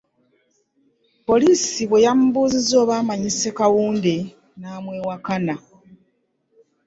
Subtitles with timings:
[1.27, 4.15] Poliisi bwe yamubuuzizza oba amanyi Ssekawunde
[4.59, 5.55] n'amwewakana.